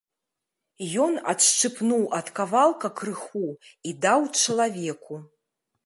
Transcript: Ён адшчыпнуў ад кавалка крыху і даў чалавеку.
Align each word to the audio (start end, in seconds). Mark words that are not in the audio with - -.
Ён 1.03 1.13
адшчыпнуў 1.33 2.03
ад 2.21 2.33
кавалка 2.39 2.87
крыху 3.03 3.45
і 3.91 3.97
даў 4.07 4.21
чалавеку. 4.45 5.25